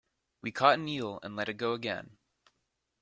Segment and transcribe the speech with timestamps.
[0.41, 2.17] We caught an eel and let it go again.